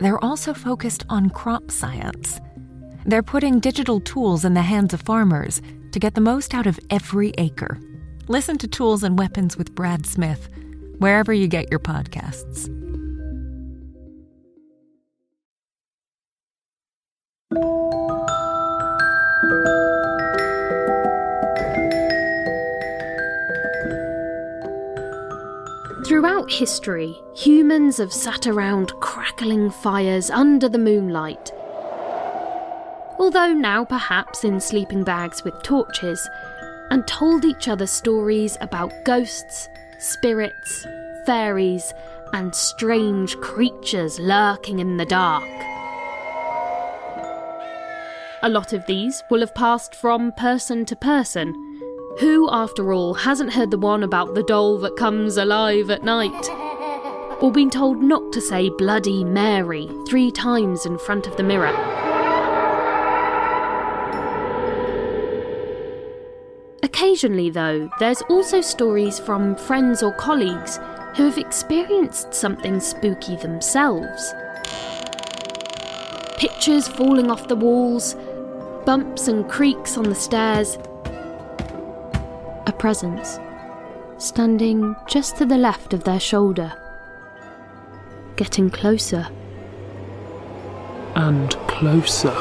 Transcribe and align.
they're 0.00 0.22
also 0.24 0.54
focused 0.54 1.04
on 1.08 1.30
crop 1.30 1.70
science. 1.70 2.40
They're 3.06 3.22
putting 3.22 3.60
digital 3.60 4.00
tools 4.00 4.44
in 4.44 4.54
the 4.54 4.62
hands 4.62 4.94
of 4.94 5.02
farmers 5.02 5.60
to 5.92 5.98
get 5.98 6.14
the 6.14 6.20
most 6.20 6.54
out 6.54 6.66
of 6.66 6.80
every 6.90 7.32
acre. 7.38 7.78
Listen 8.28 8.58
to 8.58 8.68
Tools 8.68 9.02
and 9.02 9.18
Weapons 9.18 9.56
with 9.56 9.74
Brad 9.74 10.06
Smith, 10.06 10.48
wherever 10.98 11.32
you 11.32 11.46
get 11.46 11.70
your 11.70 11.80
podcasts. 11.80 12.83
History, 26.54 27.20
humans 27.34 27.98
have 27.98 28.12
sat 28.12 28.46
around 28.46 28.92
crackling 29.00 29.70
fires 29.70 30.30
under 30.30 30.68
the 30.68 30.78
moonlight. 30.78 31.52
Although 33.18 33.52
now 33.52 33.84
perhaps 33.84 34.44
in 34.44 34.60
sleeping 34.60 35.04
bags 35.04 35.42
with 35.44 35.62
torches, 35.62 36.28
and 36.90 37.06
told 37.06 37.44
each 37.44 37.68
other 37.68 37.86
stories 37.86 38.56
about 38.60 38.92
ghosts, 39.04 39.68
spirits, 39.98 40.86
fairies, 41.26 41.92
and 42.32 42.54
strange 42.54 43.36
creatures 43.38 44.18
lurking 44.18 44.78
in 44.78 44.96
the 44.96 45.04
dark. 45.04 45.48
A 48.42 48.48
lot 48.48 48.72
of 48.72 48.84
these 48.86 49.22
will 49.30 49.40
have 49.40 49.54
passed 49.54 49.94
from 49.94 50.32
person 50.32 50.84
to 50.84 50.96
person. 50.96 51.63
Who, 52.20 52.48
after 52.52 52.92
all, 52.92 53.14
hasn't 53.14 53.54
heard 53.54 53.72
the 53.72 53.78
one 53.78 54.04
about 54.04 54.34
the 54.34 54.42
doll 54.44 54.78
that 54.78 54.96
comes 54.96 55.36
alive 55.36 55.90
at 55.90 56.04
night? 56.04 56.48
Or 57.40 57.50
been 57.50 57.70
told 57.70 58.00
not 58.00 58.32
to 58.32 58.40
say 58.40 58.70
Bloody 58.70 59.24
Mary 59.24 59.90
three 60.06 60.30
times 60.30 60.86
in 60.86 60.96
front 60.96 61.26
of 61.26 61.36
the 61.36 61.42
mirror? 61.42 61.74
Occasionally, 66.84 67.50
though, 67.50 67.90
there's 67.98 68.22
also 68.22 68.60
stories 68.60 69.18
from 69.18 69.56
friends 69.56 70.00
or 70.00 70.12
colleagues 70.14 70.78
who 71.16 71.24
have 71.24 71.38
experienced 71.38 72.32
something 72.32 72.78
spooky 72.78 73.34
themselves. 73.36 74.32
Pictures 76.38 76.86
falling 76.86 77.28
off 77.28 77.48
the 77.48 77.56
walls, 77.56 78.14
bumps 78.86 79.26
and 79.26 79.48
creaks 79.48 79.96
on 79.98 80.04
the 80.04 80.14
stairs. 80.14 80.78
Presence 82.84 83.40
standing 84.18 84.94
just 85.08 85.38
to 85.38 85.46
the 85.46 85.56
left 85.56 85.94
of 85.94 86.04
their 86.04 86.20
shoulder, 86.20 86.70
getting 88.36 88.68
closer. 88.68 89.26
and 91.16 91.52
closer. 91.66 92.36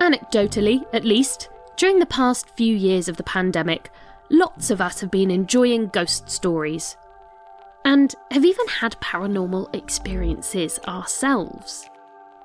Anecdotally, 0.00 0.86
at 0.94 1.04
least, 1.04 1.50
during 1.76 1.98
the 1.98 2.06
past 2.06 2.48
few 2.56 2.74
years 2.74 3.10
of 3.10 3.18
the 3.18 3.22
pandemic, 3.22 3.90
lots 4.30 4.70
of 4.70 4.80
us 4.80 4.98
have 5.02 5.10
been 5.10 5.30
enjoying 5.30 5.88
ghost 5.88 6.30
stories. 6.30 6.96
And 7.88 8.14
have 8.30 8.44
even 8.44 8.68
had 8.68 9.00
paranormal 9.00 9.74
experiences 9.74 10.78
ourselves. 10.86 11.88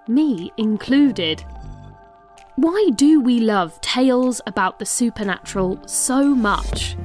Me 0.08 0.54
included. 0.56 1.44
Why 2.56 2.92
do 2.96 3.20
we 3.20 3.42
love 3.42 3.82
tales 3.82 4.40
about 4.48 4.80
the 4.80 4.86
supernatural 4.86 5.86
so 5.86 6.34
much? 6.34 6.96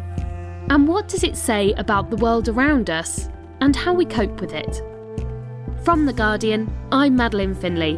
And 0.71 0.87
what 0.87 1.09
does 1.09 1.25
it 1.25 1.37
say 1.37 1.73
about 1.73 2.11
the 2.11 2.17
world 2.17 2.49
around 2.49 2.91
us 2.91 3.29
and 3.61 3.75
how 3.75 3.93
we 3.93 4.05
cope 4.05 4.41
with 4.41 4.53
it? 4.53 4.83
From 5.83 6.07
The 6.07 6.13
Guardian, 6.13 6.73
I'm 6.93 7.17
Madeleine 7.17 7.57
Finlay. 7.57 7.97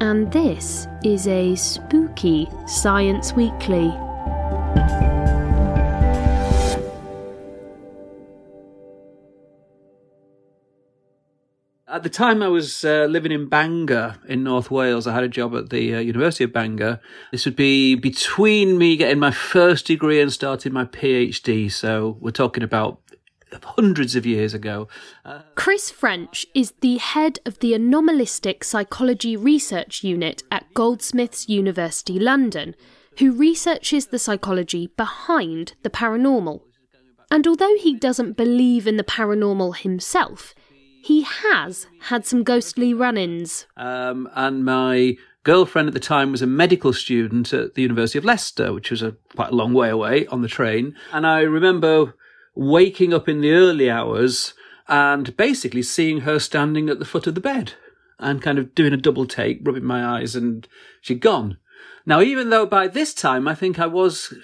And 0.00 0.32
this 0.32 0.88
is 1.04 1.28
a 1.28 1.54
spooky 1.54 2.48
Science 2.66 3.32
Weekly. 3.34 3.94
At 11.96 12.02
the 12.02 12.10
time 12.10 12.42
I 12.42 12.48
was 12.48 12.84
uh, 12.84 13.06
living 13.08 13.32
in 13.32 13.48
Bangor 13.48 14.16
in 14.28 14.44
North 14.44 14.70
Wales, 14.70 15.06
I 15.06 15.14
had 15.14 15.22
a 15.22 15.30
job 15.30 15.56
at 15.56 15.70
the 15.70 15.94
uh, 15.94 15.98
University 15.98 16.44
of 16.44 16.52
Bangor. 16.52 17.00
This 17.32 17.46
would 17.46 17.56
be 17.56 17.94
between 17.94 18.76
me 18.76 18.98
getting 18.98 19.18
my 19.18 19.30
first 19.30 19.86
degree 19.86 20.20
and 20.20 20.30
starting 20.30 20.74
my 20.74 20.84
PhD. 20.84 21.72
So 21.72 22.18
we're 22.20 22.32
talking 22.32 22.62
about 22.62 23.00
hundreds 23.64 24.14
of 24.14 24.26
years 24.26 24.52
ago. 24.52 24.88
Uh, 25.24 25.40
Chris 25.54 25.90
French 25.90 26.44
is 26.54 26.74
the 26.82 26.98
head 26.98 27.38
of 27.46 27.60
the 27.60 27.72
Anomalistic 27.72 28.62
Psychology 28.62 29.34
Research 29.34 30.04
Unit 30.04 30.42
at 30.52 30.74
Goldsmiths 30.74 31.48
University 31.48 32.18
London, 32.18 32.74
who 33.20 33.32
researches 33.32 34.08
the 34.08 34.18
psychology 34.18 34.88
behind 34.98 35.72
the 35.82 35.88
paranormal. 35.88 36.60
And 37.30 37.46
although 37.46 37.74
he 37.78 37.94
doesn't 37.94 38.36
believe 38.36 38.86
in 38.86 38.98
the 38.98 39.02
paranormal 39.02 39.78
himself, 39.78 40.54
he 41.06 41.22
has 41.22 41.86
had 42.00 42.26
some 42.26 42.42
ghostly 42.42 42.92
run 42.92 43.16
ins. 43.16 43.66
um, 43.76 44.28
and 44.34 44.64
my 44.64 45.16
girlfriend 45.44 45.86
at 45.86 45.94
the 45.94 46.00
time 46.00 46.32
was 46.32 46.42
a 46.42 46.46
medical 46.48 46.92
student 46.92 47.52
at 47.52 47.74
the 47.74 47.82
University 47.82 48.18
of 48.18 48.24
Leicester, 48.24 48.72
which 48.72 48.90
was 48.90 49.02
a 49.02 49.14
quite 49.36 49.52
a 49.52 49.54
long 49.54 49.72
way 49.72 49.88
away 49.88 50.26
on 50.26 50.42
the 50.42 50.48
train. 50.48 50.96
And 51.12 51.24
I 51.24 51.42
remember 51.42 52.16
waking 52.56 53.14
up 53.14 53.28
in 53.28 53.40
the 53.40 53.52
early 53.52 53.88
hours 53.88 54.54
and 54.88 55.36
basically 55.36 55.82
seeing 55.82 56.22
her 56.22 56.40
standing 56.40 56.88
at 56.88 56.98
the 56.98 57.04
foot 57.04 57.28
of 57.28 57.36
the 57.36 57.40
bed 57.40 57.74
and 58.18 58.42
kind 58.42 58.58
of 58.58 58.74
doing 58.74 58.92
a 58.92 58.96
double 58.96 59.26
take, 59.26 59.60
rubbing 59.62 59.84
my 59.84 60.04
eyes, 60.04 60.34
and 60.34 60.66
she'd 61.00 61.20
gone. 61.20 61.58
Now, 62.04 62.20
even 62.20 62.50
though 62.50 62.66
by 62.66 62.88
this 62.88 63.14
time 63.14 63.46
I 63.46 63.54
think 63.54 63.78
I 63.78 63.86
was 63.86 64.34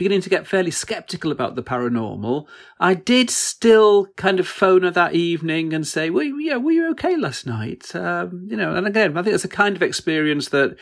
beginning 0.00 0.22
to 0.22 0.30
get 0.30 0.46
fairly 0.46 0.70
skeptical 0.70 1.30
about 1.30 1.56
the 1.56 1.62
paranormal, 1.62 2.46
I 2.80 2.94
did 2.94 3.28
still 3.28 4.06
kind 4.16 4.40
of 4.40 4.48
phone 4.48 4.82
her 4.82 4.90
that 4.90 5.14
evening 5.14 5.74
and 5.74 5.86
say, 5.86 6.08
"Well, 6.08 6.24
yeah, 6.24 6.56
were 6.56 6.72
you 6.72 6.90
okay 6.92 7.18
last 7.18 7.46
night?" 7.46 7.94
Um, 7.94 8.46
you 8.48 8.56
know, 8.56 8.74
and 8.74 8.86
again, 8.86 9.14
I 9.18 9.22
think 9.22 9.34
it's 9.34 9.44
a 9.44 9.48
kind 9.62 9.76
of 9.76 9.82
experience 9.82 10.48
that 10.48 10.74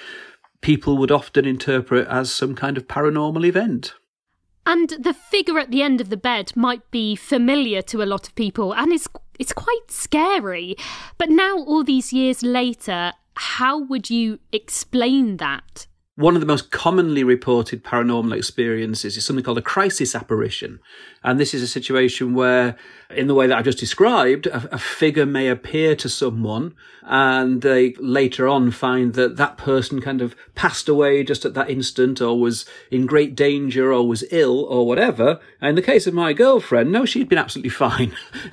people 0.60 0.96
would 0.98 1.10
often 1.10 1.46
interpret 1.46 2.06
as 2.06 2.32
some 2.32 2.54
kind 2.54 2.76
of 2.76 2.86
paranormal 2.86 3.44
event. 3.44 3.94
And 4.64 4.90
the 4.90 5.14
figure 5.14 5.58
at 5.58 5.72
the 5.72 5.82
end 5.82 6.00
of 6.00 6.10
the 6.10 6.16
bed 6.16 6.52
might 6.54 6.88
be 6.92 7.16
familiar 7.16 7.82
to 7.90 8.04
a 8.04 8.10
lot 8.14 8.28
of 8.28 8.36
people 8.36 8.72
and 8.72 8.92
it's 8.92 9.08
it's 9.40 9.52
quite 9.52 9.90
scary. 9.90 10.76
But 11.16 11.28
now 11.28 11.56
all 11.58 11.82
these 11.82 12.12
years 12.12 12.44
later, 12.44 13.14
how 13.34 13.78
would 13.78 14.10
you 14.10 14.38
explain 14.52 15.38
that? 15.38 15.88
One 16.18 16.34
of 16.34 16.40
the 16.40 16.46
most 16.46 16.72
commonly 16.72 17.22
reported 17.22 17.84
paranormal 17.84 18.36
experiences 18.36 19.16
is 19.16 19.24
something 19.24 19.44
called 19.44 19.56
a 19.56 19.62
crisis 19.62 20.16
apparition. 20.16 20.80
And 21.22 21.38
this 21.38 21.54
is 21.54 21.62
a 21.62 21.68
situation 21.68 22.34
where, 22.34 22.76
in 23.10 23.28
the 23.28 23.34
way 23.34 23.46
that 23.46 23.56
I've 23.56 23.64
just 23.64 23.78
described, 23.78 24.48
a, 24.48 24.74
a, 24.74 24.78
figure 24.78 25.26
may 25.26 25.46
appear 25.46 25.94
to 25.94 26.08
someone 26.08 26.74
and 27.04 27.62
they 27.62 27.94
later 28.00 28.48
on 28.48 28.70
find 28.70 29.14
that 29.14 29.36
that 29.36 29.56
person 29.56 30.00
kind 30.00 30.20
of 30.20 30.34
passed 30.54 30.88
away 30.88 31.22
just 31.22 31.44
at 31.44 31.54
that 31.54 31.70
instant 31.70 32.20
or 32.20 32.38
was 32.38 32.66
in 32.90 33.06
great 33.06 33.34
danger 33.34 33.92
or 33.92 34.06
was 34.06 34.24
ill 34.30 34.64
or 34.64 34.86
whatever. 34.86 35.40
And 35.60 35.70
in 35.70 35.74
the 35.76 35.82
case 35.82 36.06
of 36.06 36.14
my 36.14 36.32
girlfriend, 36.32 36.90
no, 36.92 37.04
she'd 37.04 37.28
been 37.28 37.38
absolutely 37.38 37.70
fine. 37.70 38.14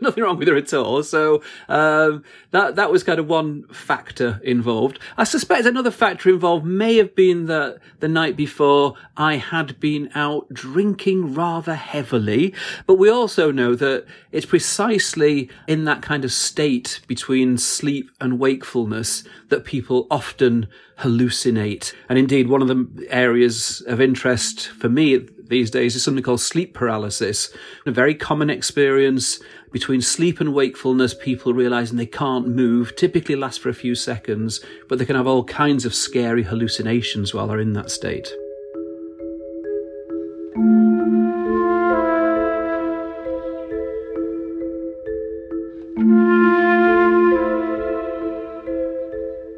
Nothing 0.00 0.24
wrong 0.24 0.38
with 0.38 0.48
her 0.48 0.56
at 0.56 0.74
all. 0.74 1.02
So, 1.02 1.42
um, 1.68 2.24
that, 2.50 2.76
that 2.76 2.90
was 2.90 3.02
kind 3.02 3.18
of 3.18 3.28
one 3.28 3.66
factor 3.68 4.40
involved. 4.44 4.98
I 5.16 5.24
suspect 5.24 5.64
another 5.64 5.90
factor 5.90 6.28
involved 6.28 6.66
may 6.66 6.96
have 6.96 7.03
been 7.12 7.46
that 7.46 7.78
the 8.00 8.08
night 8.08 8.36
before 8.36 8.94
I 9.16 9.36
had 9.36 9.80
been 9.80 10.10
out 10.14 10.48
drinking 10.52 11.34
rather 11.34 11.74
heavily 11.74 12.04
heavily. 12.04 12.54
But 12.86 12.94
we 12.94 13.08
also 13.08 13.50
know 13.50 13.74
that 13.74 14.04
it's 14.32 14.46
precisely 14.46 15.48
in 15.66 15.84
that 15.84 16.02
kind 16.02 16.24
of 16.24 16.32
state 16.32 17.00
between 17.06 17.58
sleep 17.58 18.10
and 18.20 18.38
wakefulness 18.38 19.24
that 19.48 19.64
people 19.64 20.06
often 20.10 20.68
hallucinate. 20.98 21.92
And 22.08 22.18
indeed, 22.18 22.48
one 22.48 22.62
of 22.62 22.68
the 22.68 23.06
areas 23.10 23.82
of 23.86 24.00
interest 24.00 24.68
for 24.68 24.88
me 24.88 25.26
these 25.48 25.70
days 25.70 25.94
is 25.94 26.02
something 26.02 26.22
called 26.22 26.40
sleep 26.40 26.74
paralysis. 26.74 27.54
A 27.86 27.90
very 27.90 28.14
common 28.14 28.50
experience 28.50 29.40
between 29.72 30.00
sleep 30.00 30.40
and 30.40 30.54
wakefulness, 30.54 31.14
people 31.14 31.52
realizing 31.52 31.96
they 31.96 32.06
can't 32.06 32.48
move, 32.48 32.96
typically 32.96 33.36
lasts 33.36 33.58
for 33.58 33.68
a 33.68 33.74
few 33.74 33.94
seconds, 33.94 34.60
but 34.88 34.98
they 34.98 35.04
can 35.04 35.16
have 35.16 35.26
all 35.26 35.44
kinds 35.44 35.84
of 35.84 35.94
scary 35.94 36.44
hallucinations 36.44 37.34
while 37.34 37.48
they're 37.48 37.60
in 37.60 37.72
that 37.74 37.90
state. 37.90 38.32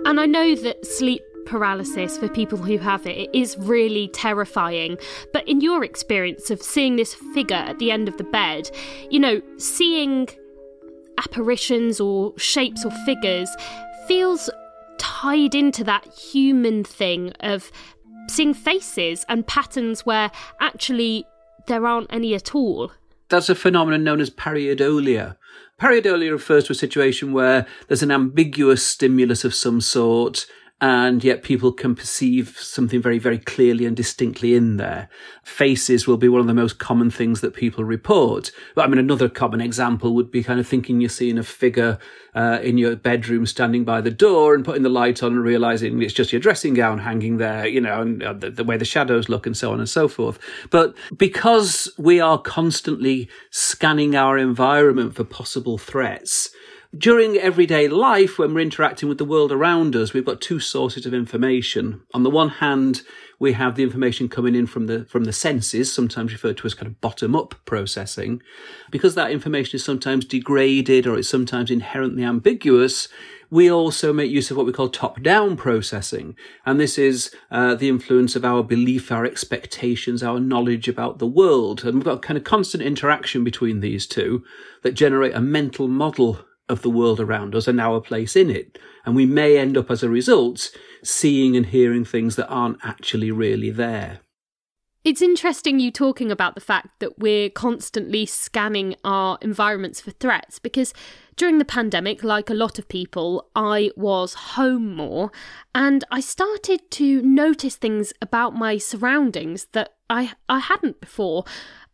And 0.07 0.21
I 0.21 0.27
know 0.27 0.55
that 0.55 0.87
sleep 0.87 1.26
paralysis 1.47 2.19
for 2.19 2.29
people 2.29 2.59
who 2.59 2.79
have 2.79 3.07
it, 3.07 3.17
it 3.17 3.31
is 3.33 3.57
really 3.59 4.09
terrifying. 4.09 4.99
But 5.33 5.47
in 5.49 5.61
your 5.61 5.85
experience 5.85 6.51
of 6.51 6.61
seeing 6.61 6.97
this 6.97 7.15
figure 7.15 7.57
at 7.57 7.79
the 7.79 7.91
end 7.91 8.09
of 8.09 8.17
the 8.19 8.25
bed, 8.25 8.71
you 9.11 9.19
know, 9.19 9.41
seeing 9.59 10.29
apparitions 11.19 12.01
or 12.01 12.35
shapes 12.39 12.85
or 12.85 12.91
figures 13.05 13.49
feels 14.07 14.51
tied 14.99 15.55
into 15.55 15.85
that 15.85 16.07
human 16.13 16.85
thing 16.85 17.33
of 17.41 17.71
seeing 18.29 18.55
faces 18.55 19.25
and 19.29 19.47
patterns 19.47 20.05
where 20.05 20.31
actually 20.61 21.25
there 21.67 21.87
aren't 21.87 22.13
any 22.13 22.35
at 22.35 22.55
all. 22.55 22.93
That's 23.29 23.49
a 23.49 23.55
phenomenon 23.55 24.05
known 24.05 24.21
as 24.21 24.31
pareidolia. 24.31 25.37
Pareidolia 25.81 26.31
refers 26.31 26.65
to 26.65 26.73
a 26.73 26.77
situation 26.77 27.33
where 27.33 27.67
there's 27.89 28.03
an 28.03 28.11
ambiguous 28.11 28.87
stimulus 28.87 29.45
of 29.45 29.55
some 29.55 29.81
sort 29.81 30.47
and 30.79 31.25
yet 31.25 31.43
people 31.43 31.73
can 31.73 31.95
perceive 31.95 32.59
something 32.59 33.01
very, 33.01 33.19
very 33.19 33.39
clearly 33.39 33.87
and 33.87 33.97
distinctly 33.97 34.55
in 34.55 34.77
there. 34.77 35.09
Faces 35.43 36.07
will 36.07 36.19
be 36.19 36.29
one 36.29 36.41
of 36.41 36.47
the 36.47 36.55
most 36.55 36.79
common 36.79 37.11
things 37.11 37.41
that 37.41 37.55
people 37.55 37.83
report. 37.83 38.51
But 38.75 38.85
I 38.85 38.89
mean, 38.89 38.99
another 38.99 39.31
common 39.31 39.63
example 39.63 40.15
would 40.15 40.31
be 40.31 40.43
kind 40.43 40.61
of 40.61 40.67
thinking 40.67 41.01
you're 41.01 41.09
seeing 41.09 41.39
a 41.39 41.43
figure 41.43 41.99
uh, 42.35 42.59
in 42.63 42.77
your 42.77 42.95
bedroom 42.95 43.47
standing 43.47 43.85
by 43.85 44.03
the 44.03 44.11
door 44.11 44.55
and 44.55 44.67
putting 44.67 44.83
the 44.83 44.91
light 44.91 45.23
on 45.23 45.33
and 45.33 45.43
realizing 45.43 46.03
it's 46.03 46.13
just 46.13 46.31
your 46.31 46.41
dressing 46.41 46.75
gown 46.75 46.99
hanging 46.99 47.39
there, 47.39 47.67
you 47.67 47.81
know, 47.81 48.03
and 48.03 48.23
uh, 48.23 48.35
the, 48.35 48.51
the 48.51 48.65
way 48.65 48.77
the 48.77 48.85
shadows 48.85 49.31
look 49.31 49.47
and 49.47 49.57
so 49.57 49.73
on 49.73 49.79
and 49.79 49.89
so 49.89 50.09
forth. 50.09 50.39
But 50.69 50.95
because 51.17 51.91
we 51.97 52.21
are 52.21 52.37
constantly 52.37 53.31
scanning 53.51 54.15
our 54.15 54.37
environment 54.37 55.15
for 55.15 55.25
possible 55.25 55.79
threats, 55.79 56.51
during 56.99 57.37
everyday 57.37 57.89
life, 57.89 58.39
when 58.39 58.55
we're 58.55 58.61
interacting 58.61 59.09
with 59.09 59.19
the 59.19 59.25
world 59.25 59.51
around 59.51 59.97
us, 59.97 60.13
we've 60.13 60.25
got 60.25 60.41
two 60.41 60.61
sources 60.61 61.07
of 61.07 61.15
information. 61.15 62.03
On 62.15 62.23
the 62.23 62.31
one 62.31 62.49
hand, 62.49 63.03
we 63.39 63.53
have 63.53 63.75
the 63.75 63.83
information 63.83 64.29
coming 64.29 64.55
in 64.55 64.67
from 64.67 64.87
the 64.87 65.05
from 65.07 65.25
the 65.25 65.33
senses, 65.33 65.93
sometimes 65.93 66.33
referred 66.33 66.57
to 66.59 66.67
as 66.67 66.75
kind 66.75 66.87
of 66.87 67.01
bottom 67.01 67.35
up 67.35 67.55
processing. 67.65 68.43
Because 68.91 69.15
that 69.15 69.31
information 69.31 69.77
is 69.77 69.85
sometimes 69.85 70.25
degraded 70.25 71.07
or 71.07 71.19
it's 71.19 71.29
sometimes 71.29 71.71
inherently 71.71 72.23
ambiguous, 72.23 73.09
we 73.51 73.71
also 73.71 74.13
make 74.13 74.31
use 74.31 74.51
of 74.51 74.57
what 74.57 74.67
we 74.67 74.73
call 74.73 74.89
top 74.89 75.23
down 75.23 75.57
processing. 75.57 76.35
And 76.65 76.81
this 76.81 76.99
is 76.99 77.31
uh, 77.51 77.75
the 77.75 77.89
influence 77.89 78.37
of 78.37 78.45
our 78.45 78.63
belief, 78.63 79.13
our 79.13 79.25
expectations, 79.25 80.23
our 80.23 80.41
knowledge 80.41 80.89
about 80.89 81.19
the 81.19 81.27
world. 81.27 81.85
And 81.85 81.95
we've 81.95 82.05
got 82.05 82.19
a 82.19 82.21
kind 82.21 82.39
of 82.39 82.45
constant 82.45 82.83
interaction 82.83 83.45
between 83.45 83.81
these 83.81 84.07
two 84.07 84.45
that 84.83 84.93
generate 84.93 85.35
a 85.35 85.41
mental 85.41 85.89
model 85.89 86.45
of 86.69 86.83
the 86.83 86.91
world 86.91 87.21
around 87.21 87.55
us 87.55 87.69
and 87.69 87.81
our 87.81 88.01
place 88.01 88.37
in 88.37 88.51
it. 88.51 88.79
And 89.05 89.15
we 89.15 89.27
may 89.27 89.57
end 89.57 89.77
up 89.77 89.91
as 89.91 90.03
a 90.03 90.09
result 90.09 90.71
seeing 91.03 91.57
and 91.57 91.67
hearing 91.67 92.05
things 92.05 92.37
that 92.37 92.49
aren't 92.49 92.79
actually 92.83 93.31
really 93.31 93.71
there. 93.71 94.21
It's 95.07 95.23
interesting 95.23 95.79
you 95.79 95.93
talking 95.93 96.33
about 96.33 96.57
the 96.57 96.61
fact 96.61 96.99
that 96.99 97.17
we're 97.17 97.49
constantly 97.49 98.27
scanning 98.27 98.97
our 99.05 99.39
environments 99.41 100.01
for 100.01 100.11
threats 100.11 100.59
because 100.59 100.93
during 101.37 101.59
the 101.59 101.65
pandemic, 101.65 102.25
like 102.25 102.51
a 102.51 102.55
lot 102.55 102.81
of 102.81 102.89
people, 102.89 103.49
I 103.55 103.93
was 103.97 104.35
home 104.35 104.97
more 104.97 105.31
and 105.77 106.03
I 106.11 106.19
started 106.19 106.91
to 106.91 107.23
notice 107.23 107.77
things 107.77 108.13
about 108.21 108.57
my 108.57 108.79
surroundings 108.79 109.67
that 109.75 109.95
I, 110.11 110.33
I 110.49 110.59
hadn't 110.59 111.01
before. 111.01 111.45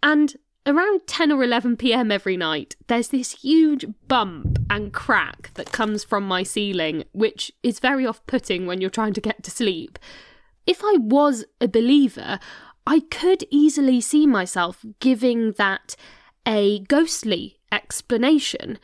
And 0.02 0.34
Around 0.64 1.08
10 1.08 1.32
or 1.32 1.42
11 1.42 1.76
pm 1.76 2.12
every 2.12 2.36
night, 2.36 2.76
there's 2.86 3.08
this 3.08 3.42
huge 3.42 3.84
bump 4.06 4.60
and 4.70 4.92
crack 4.92 5.50
that 5.54 5.72
comes 5.72 6.04
from 6.04 6.22
my 6.22 6.44
ceiling, 6.44 7.02
which 7.10 7.50
is 7.64 7.80
very 7.80 8.06
off 8.06 8.24
putting 8.28 8.66
when 8.66 8.80
you're 8.80 8.88
trying 8.88 9.12
to 9.14 9.20
get 9.20 9.42
to 9.42 9.50
sleep. 9.50 9.98
If 10.64 10.82
I 10.84 10.98
was 10.98 11.44
a 11.60 11.66
believer, 11.66 12.38
I 12.86 13.00
could 13.10 13.44
easily 13.50 14.00
see 14.00 14.24
myself 14.24 14.84
giving 15.00 15.52
that 15.52 15.96
a 16.46 16.78
ghostly 16.80 17.58
explanation. 17.72 18.78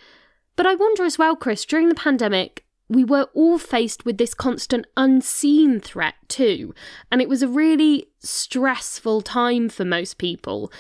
But 0.57 0.67
I 0.67 0.75
wonder 0.75 1.05
as 1.05 1.17
well, 1.17 1.37
Chris, 1.37 1.65
during 1.65 1.89
the 1.89 1.95
pandemic, 1.95 2.65
we 2.89 3.05
were 3.05 3.29
all 3.35 3.59
faced 3.59 4.05
with 4.05 4.19
this 4.19 4.35
constant 4.35 4.87
unseen 4.97 5.79
threat 5.79 6.17
too. 6.27 6.75
And 7.13 7.23
it 7.23 7.29
was 7.29 7.43
a 7.43 7.49
really 7.49 8.07
stressful 8.19 9.21
time 9.21 9.69
for 9.69 9.85
most 9.85 10.19
people. 10.19 10.73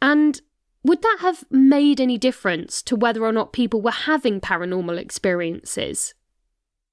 And 0.00 0.40
would 0.84 1.02
that 1.02 1.18
have 1.20 1.44
made 1.50 2.00
any 2.00 2.18
difference 2.18 2.82
to 2.82 2.96
whether 2.96 3.24
or 3.24 3.32
not 3.32 3.52
people 3.52 3.80
were 3.80 3.90
having 3.90 4.40
paranormal 4.40 4.98
experiences? 4.98 6.14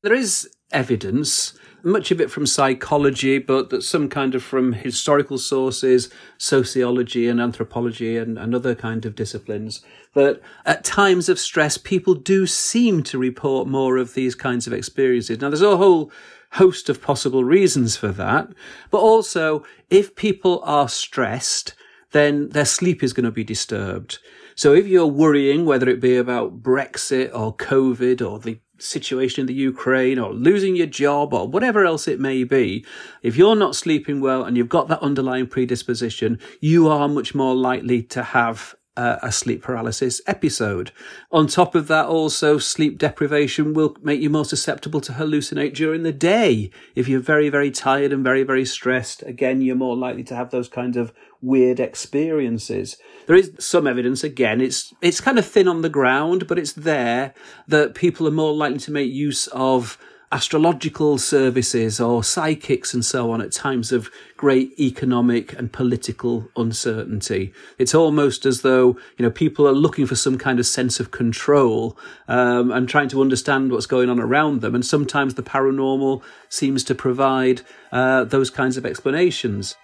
There 0.01 0.13
is 0.13 0.49
evidence, 0.71 1.53
much 1.83 2.11
of 2.11 2.21
it 2.21 2.31
from 2.31 2.45
psychology, 2.45 3.37
but 3.37 3.69
that 3.69 3.83
some 3.83 4.07
kind 4.09 4.33
of 4.33 4.43
from 4.43 4.73
historical 4.73 5.37
sources, 5.37 6.09
sociology 6.37 7.27
and 7.27 7.41
anthropology 7.41 8.17
and, 8.17 8.37
and 8.37 8.55
other 8.55 8.73
kind 8.73 9.05
of 9.05 9.15
disciplines, 9.15 9.81
that 10.13 10.41
at 10.65 10.83
times 10.83 11.29
of 11.29 11.37
stress, 11.37 11.77
people 11.77 12.13
do 12.15 12.47
seem 12.47 13.03
to 13.03 13.17
report 13.17 13.67
more 13.67 13.97
of 13.97 14.13
these 14.13 14.35
kinds 14.35 14.65
of 14.65 14.73
experiences. 14.73 15.41
Now, 15.41 15.49
there's 15.49 15.61
a 15.61 15.77
whole 15.77 16.11
host 16.53 16.89
of 16.89 17.01
possible 17.01 17.43
reasons 17.43 17.95
for 17.95 18.09
that, 18.09 18.49
but 18.89 18.99
also 18.99 19.63
if 19.89 20.15
people 20.15 20.61
are 20.65 20.89
stressed, 20.89 21.73
then 22.11 22.49
their 22.49 22.65
sleep 22.65 23.03
is 23.03 23.13
going 23.13 23.25
to 23.25 23.31
be 23.31 23.43
disturbed. 23.43 24.19
So 24.55 24.73
if 24.73 24.87
you're 24.87 25.07
worrying, 25.07 25.65
whether 25.65 25.89
it 25.89 26.01
be 26.01 26.17
about 26.17 26.61
Brexit 26.61 27.31
or 27.33 27.55
COVID 27.55 28.21
or 28.27 28.39
the 28.39 28.59
situation 28.77 29.41
in 29.41 29.47
the 29.47 29.53
Ukraine 29.53 30.19
or 30.19 30.33
losing 30.33 30.75
your 30.75 30.87
job 30.87 31.33
or 31.33 31.47
whatever 31.47 31.85
else 31.85 32.07
it 32.07 32.19
may 32.19 32.43
be, 32.43 32.85
if 33.21 33.37
you're 33.37 33.55
not 33.55 33.75
sleeping 33.75 34.19
well 34.19 34.43
and 34.43 34.57
you've 34.57 34.69
got 34.69 34.87
that 34.89 35.01
underlying 35.01 35.47
predisposition, 35.47 36.39
you 36.59 36.87
are 36.89 37.07
much 37.07 37.33
more 37.33 37.55
likely 37.55 38.03
to 38.03 38.23
have 38.23 38.75
uh, 38.97 39.17
a 39.21 39.31
sleep 39.31 39.61
paralysis 39.61 40.21
episode. 40.27 40.91
On 41.31 41.47
top 41.47 41.75
of 41.75 41.87
that, 41.87 42.05
also 42.05 42.57
sleep 42.57 42.97
deprivation 42.97 43.73
will 43.73 43.95
make 44.01 44.19
you 44.19 44.29
more 44.29 44.45
susceptible 44.45 44.99
to 45.01 45.13
hallucinate 45.13 45.73
during 45.73 46.03
the 46.03 46.11
day. 46.11 46.69
If 46.95 47.07
you're 47.07 47.21
very, 47.21 47.49
very 47.49 47.71
tired 47.71 48.11
and 48.11 48.23
very, 48.23 48.43
very 48.43 48.65
stressed, 48.65 49.23
again, 49.23 49.61
you're 49.61 49.75
more 49.75 49.95
likely 49.95 50.23
to 50.25 50.35
have 50.35 50.51
those 50.51 50.67
kinds 50.67 50.97
of 50.97 51.13
weird 51.41 51.79
experiences. 51.79 52.97
There 53.27 53.35
is 53.35 53.53
some 53.59 53.87
evidence, 53.87 54.23
again, 54.23 54.61
it's, 54.61 54.93
it's 55.01 55.21
kind 55.21 55.39
of 55.39 55.45
thin 55.45 55.67
on 55.67 55.81
the 55.81 55.89
ground, 55.89 56.47
but 56.47 56.59
it's 56.59 56.73
there 56.73 57.33
that 57.67 57.95
people 57.95 58.27
are 58.27 58.31
more 58.31 58.53
likely 58.53 58.79
to 58.79 58.91
make 58.91 59.11
use 59.11 59.47
of 59.47 59.97
astrological 60.31 61.17
services 61.17 61.99
or 61.99 62.23
psychics 62.23 62.93
and 62.93 63.03
so 63.03 63.31
on 63.31 63.41
at 63.41 63.51
times 63.51 63.91
of 63.91 64.09
great 64.37 64.79
economic 64.79 65.53
and 65.53 65.73
political 65.73 66.49
uncertainty. 66.55 67.53
It's 67.77 67.93
almost 67.93 68.45
as 68.45 68.61
though, 68.61 68.97
you 69.17 69.23
know, 69.23 69.31
people 69.31 69.67
are 69.67 69.73
looking 69.73 70.05
for 70.05 70.15
some 70.15 70.37
kind 70.37 70.59
of 70.59 70.65
sense 70.65 70.99
of 70.99 71.11
control 71.11 71.97
um, 72.27 72.71
and 72.71 72.87
trying 72.87 73.09
to 73.09 73.21
understand 73.21 73.71
what's 73.71 73.85
going 73.85 74.09
on 74.09 74.19
around 74.19 74.61
them. 74.61 74.73
And 74.73 74.85
sometimes 74.85 75.35
the 75.35 75.43
paranormal 75.43 76.23
seems 76.47 76.83
to 76.85 76.95
provide 76.95 77.61
uh, 77.91 78.23
those 78.23 78.49
kinds 78.49 78.77
of 78.77 78.85
explanations. 78.85 79.75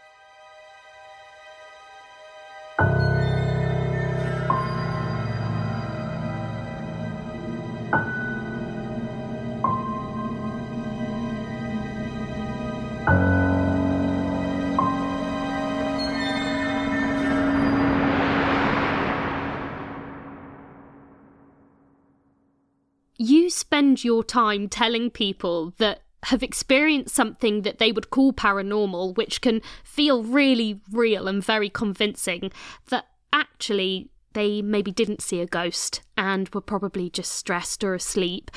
You 23.17 23.49
spend 23.49 24.03
your 24.03 24.23
time 24.23 24.69
telling 24.69 25.09
people 25.09 25.73
that 25.77 26.01
have 26.23 26.43
experienced 26.43 27.15
something 27.15 27.61
that 27.61 27.77
they 27.77 27.91
would 27.91 28.09
call 28.09 28.33
paranormal, 28.33 29.15
which 29.15 29.41
can 29.41 29.61
feel 29.83 30.23
really 30.23 30.81
real 30.91 31.27
and 31.27 31.43
very 31.43 31.69
convincing, 31.69 32.51
that 32.89 33.07
actually 33.31 34.09
they 34.33 34.61
maybe 34.61 34.91
didn't 34.91 35.21
see 35.21 35.41
a 35.41 35.45
ghost 35.45 36.01
and 36.17 36.49
were 36.49 36.61
probably 36.61 37.09
just 37.09 37.31
stressed 37.31 37.83
or 37.83 37.93
asleep. 37.93 38.51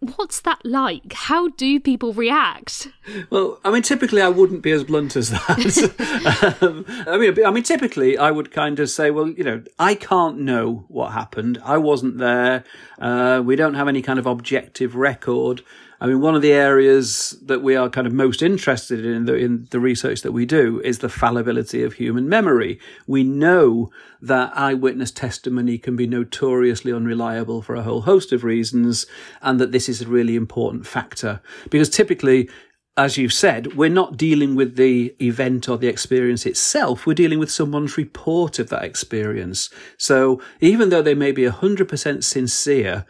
What's 0.00 0.40
that 0.40 0.60
like? 0.62 1.14
How 1.14 1.48
do 1.48 1.80
people 1.80 2.12
react? 2.12 2.88
Well, 3.30 3.58
I 3.64 3.70
mean, 3.70 3.82
typically 3.82 4.20
I 4.20 4.28
wouldn't 4.28 4.60
be 4.62 4.70
as 4.70 4.84
blunt 4.84 5.16
as 5.16 5.30
that. 5.30 6.58
um, 6.60 6.84
I 7.06 7.16
mean, 7.16 7.44
I 7.44 7.50
mean, 7.50 7.62
typically 7.62 8.18
I 8.18 8.30
would 8.30 8.50
kind 8.50 8.78
of 8.78 8.90
say, 8.90 9.10
well, 9.10 9.28
you 9.28 9.42
know, 9.42 9.62
I 9.78 9.94
can't 9.94 10.38
know 10.38 10.84
what 10.88 11.12
happened. 11.12 11.58
I 11.64 11.78
wasn't 11.78 12.18
there. 12.18 12.64
Uh, 12.98 13.42
we 13.44 13.56
don't 13.56 13.74
have 13.74 13.88
any 13.88 14.02
kind 14.02 14.18
of 14.18 14.26
objective 14.26 14.94
record. 14.96 15.62
I 16.00 16.06
mean, 16.06 16.20
one 16.20 16.34
of 16.34 16.42
the 16.42 16.52
areas 16.52 17.36
that 17.42 17.62
we 17.62 17.74
are 17.74 17.88
kind 17.88 18.06
of 18.06 18.12
most 18.12 18.42
interested 18.42 19.04
in 19.04 19.24
the, 19.24 19.34
in 19.34 19.66
the 19.70 19.80
research 19.80 20.22
that 20.22 20.32
we 20.32 20.44
do 20.44 20.80
is 20.82 20.98
the 20.98 21.08
fallibility 21.08 21.82
of 21.82 21.94
human 21.94 22.28
memory. 22.28 22.78
We 23.06 23.24
know 23.24 23.90
that 24.20 24.56
eyewitness 24.56 25.10
testimony 25.10 25.78
can 25.78 25.96
be 25.96 26.06
notoriously 26.06 26.92
unreliable 26.92 27.62
for 27.62 27.74
a 27.74 27.82
whole 27.82 28.02
host 28.02 28.32
of 28.32 28.44
reasons, 28.44 29.06
and 29.40 29.58
that 29.58 29.72
this 29.72 29.88
is 29.88 30.02
a 30.02 30.08
really 30.08 30.36
important 30.36 30.86
factor 30.86 31.40
because 31.70 31.88
typically 31.88 32.48
as 32.98 33.18
you've 33.18 33.32
said, 33.32 33.76
we're 33.76 33.90
not 33.90 34.16
dealing 34.16 34.54
with 34.54 34.76
the 34.76 35.14
event 35.20 35.68
or 35.68 35.76
the 35.76 35.86
experience 35.86 36.46
itself. 36.46 37.04
We're 37.04 37.12
dealing 37.12 37.38
with 37.38 37.50
someone's 37.50 37.98
report 37.98 38.58
of 38.58 38.70
that 38.70 38.84
experience. 38.84 39.68
So 39.98 40.40
even 40.60 40.88
though 40.88 41.02
they 41.02 41.14
may 41.14 41.30
be 41.30 41.42
100% 41.42 42.24
sincere, 42.24 43.04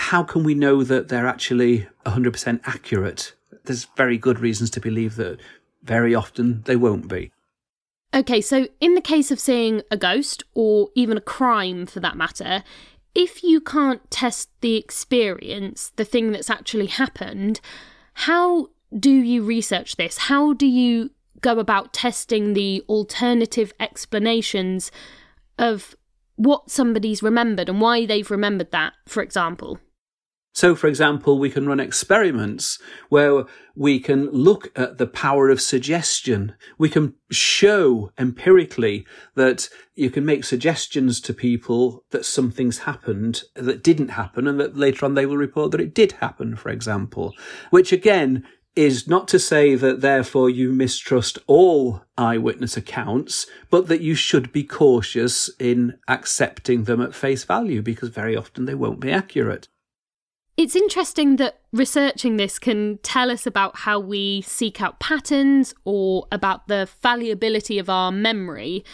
how 0.00 0.22
can 0.22 0.42
we 0.42 0.54
know 0.54 0.82
that 0.82 1.08
they're 1.08 1.26
actually 1.26 1.86
100% 2.06 2.60
accurate? 2.64 3.34
There's 3.64 3.84
very 3.96 4.16
good 4.16 4.40
reasons 4.40 4.70
to 4.70 4.80
believe 4.80 5.16
that 5.16 5.38
very 5.82 6.14
often 6.14 6.62
they 6.62 6.76
won't 6.76 7.06
be. 7.06 7.30
Okay, 8.14 8.40
so 8.40 8.66
in 8.80 8.94
the 8.94 9.00
case 9.00 9.30
of 9.30 9.38
seeing 9.38 9.82
a 9.90 9.96
ghost, 9.96 10.42
or 10.54 10.88
even 10.94 11.16
a 11.16 11.20
crime 11.20 11.86
for 11.86 12.00
that 12.00 12.16
matter, 12.16 12.64
if 13.14 13.44
you 13.44 13.60
can't 13.60 14.10
test 14.10 14.48
the 14.62 14.76
experience, 14.76 15.92
the 15.96 16.04
thing 16.04 16.32
that's 16.32 16.50
actually 16.50 16.86
happened, 16.86 17.60
how 18.14 18.68
do 18.98 19.10
you 19.10 19.42
research 19.42 19.96
this? 19.96 20.16
How 20.16 20.54
do 20.54 20.66
you 20.66 21.10
go 21.40 21.58
about 21.58 21.92
testing 21.92 22.54
the 22.54 22.82
alternative 22.88 23.72
explanations 23.78 24.90
of 25.58 25.94
what 26.36 26.70
somebody's 26.70 27.22
remembered 27.22 27.68
and 27.68 27.82
why 27.82 28.06
they've 28.06 28.30
remembered 28.30 28.70
that, 28.70 28.94
for 29.06 29.22
example. 29.22 29.78
So, 30.52 30.74
for 30.74 30.88
example, 30.88 31.38
we 31.38 31.48
can 31.48 31.66
run 31.66 31.78
experiments 31.78 32.78
where 33.08 33.44
we 33.76 34.00
can 34.00 34.26
look 34.30 34.72
at 34.76 34.98
the 34.98 35.06
power 35.06 35.48
of 35.48 35.60
suggestion. 35.60 36.54
We 36.76 36.88
can 36.88 37.14
show 37.30 38.10
empirically 38.18 39.06
that 39.36 39.68
you 39.94 40.10
can 40.10 40.24
make 40.24 40.44
suggestions 40.44 41.20
to 41.22 41.32
people 41.32 42.04
that 42.10 42.24
something's 42.24 42.78
happened 42.78 43.44
that 43.54 43.84
didn't 43.84 44.08
happen 44.08 44.48
and 44.48 44.58
that 44.58 44.76
later 44.76 45.06
on 45.06 45.14
they 45.14 45.24
will 45.24 45.36
report 45.36 45.70
that 45.70 45.80
it 45.80 45.94
did 45.94 46.12
happen, 46.12 46.56
for 46.56 46.70
example, 46.70 47.32
which 47.70 47.92
again 47.92 48.44
is 48.76 49.08
not 49.08 49.28
to 49.28 49.38
say 49.38 49.74
that 49.74 50.00
therefore 50.00 50.48
you 50.48 50.72
mistrust 50.72 51.38
all 51.46 52.02
eyewitness 52.16 52.76
accounts, 52.76 53.46
but 53.68 53.88
that 53.88 54.00
you 54.00 54.14
should 54.14 54.52
be 54.52 54.62
cautious 54.62 55.50
in 55.58 55.98
accepting 56.08 56.84
them 56.84 57.00
at 57.00 57.14
face 57.14 57.44
value 57.44 57.82
because 57.82 58.08
very 58.08 58.36
often 58.36 58.64
they 58.64 58.74
won't 58.74 59.00
be 59.00 59.10
accurate. 59.10 59.68
It's 60.60 60.76
interesting 60.76 61.36
that 61.36 61.58
researching 61.72 62.36
this 62.36 62.58
can 62.58 62.98
tell 62.98 63.30
us 63.30 63.46
about 63.46 63.78
how 63.78 63.98
we 63.98 64.42
seek 64.42 64.82
out 64.82 65.00
patterns 65.00 65.72
or 65.86 66.26
about 66.30 66.68
the 66.68 66.86
fallibility 67.00 67.78
of 67.78 67.88
our 67.88 68.12
memory. 68.12 68.84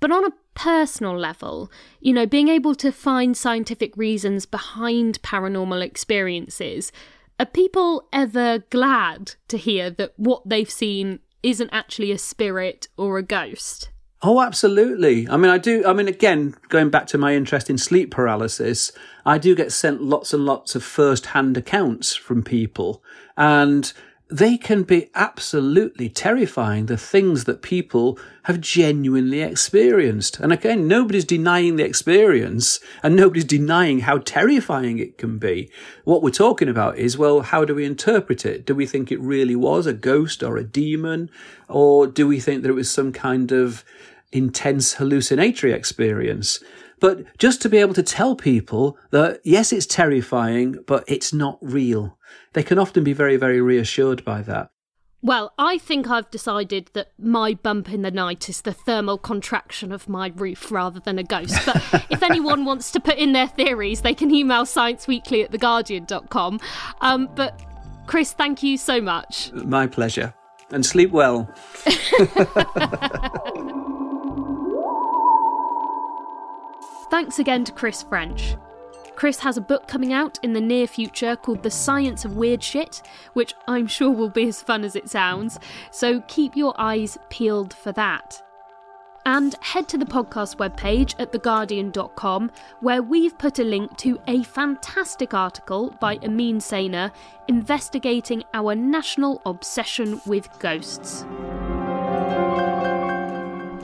But 0.00 0.10
on 0.10 0.24
a 0.24 0.32
personal 0.54 1.16
level, 1.16 1.70
you 2.00 2.12
know, 2.12 2.26
being 2.26 2.48
able 2.48 2.74
to 2.74 2.90
find 2.90 3.36
scientific 3.36 3.96
reasons 3.96 4.46
behind 4.46 5.22
paranormal 5.22 5.80
experiences 5.80 6.90
are 7.38 7.46
people 7.46 8.08
ever 8.12 8.58
glad 8.70 9.36
to 9.46 9.56
hear 9.56 9.90
that 9.90 10.14
what 10.16 10.42
they've 10.48 10.68
seen 10.68 11.20
isn't 11.44 11.70
actually 11.72 12.10
a 12.10 12.18
spirit 12.18 12.88
or 12.96 13.16
a 13.18 13.22
ghost? 13.22 13.90
Oh, 14.24 14.40
absolutely. 14.40 15.28
I 15.28 15.36
mean, 15.36 15.50
I 15.50 15.58
do. 15.58 15.84
I 15.84 15.92
mean, 15.92 16.06
again, 16.06 16.54
going 16.68 16.90
back 16.90 17.08
to 17.08 17.18
my 17.18 17.34
interest 17.34 17.68
in 17.68 17.76
sleep 17.76 18.12
paralysis, 18.12 18.92
I 19.26 19.36
do 19.38 19.56
get 19.56 19.72
sent 19.72 20.00
lots 20.00 20.32
and 20.32 20.44
lots 20.44 20.76
of 20.76 20.84
first 20.84 21.26
hand 21.26 21.56
accounts 21.56 22.14
from 22.14 22.44
people. 22.44 23.02
And 23.36 23.92
they 24.32 24.56
can 24.56 24.82
be 24.82 25.10
absolutely 25.14 26.08
terrifying, 26.08 26.86
the 26.86 26.96
things 26.96 27.44
that 27.44 27.60
people 27.60 28.18
have 28.44 28.60
genuinely 28.60 29.42
experienced. 29.42 30.40
And 30.40 30.52
again, 30.52 30.88
nobody's 30.88 31.26
denying 31.26 31.76
the 31.76 31.84
experience 31.84 32.80
and 33.02 33.14
nobody's 33.14 33.44
denying 33.44 34.00
how 34.00 34.18
terrifying 34.18 34.98
it 34.98 35.18
can 35.18 35.36
be. 35.36 35.70
What 36.04 36.22
we're 36.22 36.30
talking 36.30 36.68
about 36.68 36.96
is, 36.96 37.18
well, 37.18 37.42
how 37.42 37.66
do 37.66 37.74
we 37.74 37.84
interpret 37.84 38.46
it? 38.46 38.64
Do 38.64 38.74
we 38.74 38.86
think 38.86 39.12
it 39.12 39.20
really 39.20 39.54
was 39.54 39.86
a 39.86 39.92
ghost 39.92 40.42
or 40.42 40.56
a 40.56 40.64
demon? 40.64 41.30
Or 41.68 42.06
do 42.06 42.26
we 42.26 42.40
think 42.40 42.62
that 42.62 42.70
it 42.70 42.74
was 42.74 42.90
some 42.90 43.12
kind 43.12 43.52
of 43.52 43.84
intense 44.32 44.94
hallucinatory 44.94 45.72
experience? 45.72 46.60
But 47.00 47.36
just 47.38 47.60
to 47.62 47.68
be 47.68 47.78
able 47.78 47.94
to 47.94 48.02
tell 48.02 48.36
people 48.36 48.96
that, 49.10 49.40
yes, 49.44 49.72
it's 49.72 49.86
terrifying, 49.86 50.76
but 50.86 51.04
it's 51.08 51.32
not 51.32 51.58
real 51.60 52.16
they 52.52 52.62
can 52.62 52.78
often 52.78 53.04
be 53.04 53.12
very, 53.12 53.36
very 53.36 53.60
reassured 53.60 54.24
by 54.24 54.42
that. 54.42 54.70
Well, 55.24 55.52
I 55.56 55.78
think 55.78 56.10
I've 56.10 56.30
decided 56.32 56.90
that 56.94 57.12
my 57.16 57.54
bump 57.54 57.92
in 57.92 58.02
the 58.02 58.10
night 58.10 58.48
is 58.48 58.62
the 58.62 58.72
thermal 58.72 59.18
contraction 59.18 59.92
of 59.92 60.08
my 60.08 60.32
roof 60.34 60.72
rather 60.72 60.98
than 60.98 61.16
a 61.18 61.22
ghost. 61.22 61.60
But 61.64 61.76
if 62.10 62.22
anyone 62.28 62.64
wants 62.64 62.90
to 62.92 63.00
put 63.00 63.18
in 63.18 63.32
their 63.32 63.46
theories, 63.46 64.00
they 64.00 64.14
can 64.14 64.34
email 64.34 64.64
scienceweekly 64.64 65.44
at 65.44 65.52
theguardian.com. 65.52 66.58
Um, 67.00 67.28
but 67.36 67.62
Chris, 68.08 68.32
thank 68.32 68.64
you 68.64 68.76
so 68.76 69.00
much. 69.00 69.52
My 69.52 69.86
pleasure. 69.86 70.34
And 70.72 70.84
sleep 70.84 71.12
well. 71.12 71.48
Thanks 77.12 77.38
again 77.38 77.62
to 77.64 77.72
Chris 77.72 78.02
French. 78.02 78.56
Chris 79.16 79.38
has 79.40 79.58
a 79.58 79.60
book 79.60 79.86
coming 79.86 80.14
out 80.14 80.38
in 80.42 80.54
the 80.54 80.62
near 80.62 80.86
future 80.86 81.36
called 81.36 81.62
The 81.62 81.70
Science 81.70 82.24
of 82.24 82.38
Weird 82.38 82.62
Shit, 82.62 83.02
which 83.34 83.52
I'm 83.68 83.86
sure 83.86 84.10
will 84.10 84.30
be 84.30 84.48
as 84.48 84.62
fun 84.62 84.82
as 84.82 84.96
it 84.96 85.10
sounds, 85.10 85.60
so 85.90 86.22
keep 86.22 86.56
your 86.56 86.72
eyes 86.78 87.18
peeled 87.28 87.74
for 87.74 87.92
that. 87.92 88.42
And 89.26 89.54
head 89.60 89.88
to 89.88 89.98
the 89.98 90.06
podcast 90.06 90.56
webpage 90.56 91.14
at 91.18 91.32
theguardian.com, 91.32 92.50
where 92.80 93.02
we've 93.02 93.36
put 93.36 93.58
a 93.58 93.62
link 93.62 93.94
to 93.98 94.18
a 94.26 94.42
fantastic 94.44 95.34
article 95.34 95.94
by 96.00 96.18
Amin 96.24 96.60
Sainer 96.60 97.12
investigating 97.46 98.42
our 98.54 98.74
national 98.74 99.42
obsession 99.44 100.18
with 100.24 100.48
ghosts. 100.60 101.26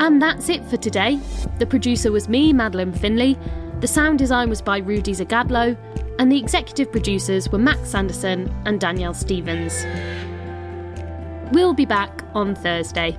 And 0.08 0.22
that's 0.22 0.48
it 0.48 0.64
for 0.64 0.78
today. 0.78 1.20
The 1.58 1.66
producer 1.66 2.10
was 2.10 2.30
me, 2.30 2.54
Madeleine 2.54 2.94
Finlay. 2.94 3.36
The 3.80 3.86
sound 3.86 4.18
design 4.18 4.48
was 4.48 4.62
by 4.62 4.78
Rudy 4.78 5.12
Zygadlo, 5.12 5.76
and 6.18 6.32
the 6.32 6.38
executive 6.38 6.90
producers 6.90 7.50
were 7.52 7.58
Max 7.58 7.90
Sanderson 7.90 8.50
and 8.64 8.80
Danielle 8.80 9.12
Stevens. 9.12 9.84
We'll 11.52 11.74
be 11.74 11.84
back 11.84 12.24
on 12.34 12.54
Thursday. 12.54 13.18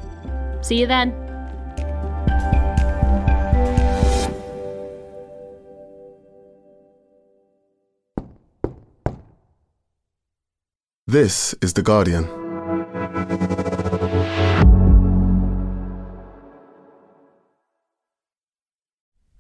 See 0.62 0.80
you 0.80 0.88
then. 0.88 1.14
This 11.06 11.54
is 11.62 11.74
The 11.74 11.84
Guardian. 11.84 12.39